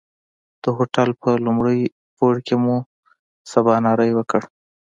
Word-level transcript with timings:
د 0.63 0.65
هوټل 0.77 1.09
په 1.21 1.29
لومړي 1.45 1.79
پوړ 2.15 2.35
کې 2.47 2.55
مو 2.63 2.75
سباناری 3.51 4.11
وکړ. 4.15 4.41